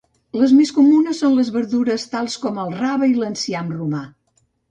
[0.43, 4.01] Les més comunes són les verdures tals com el rave i l'enciam romà.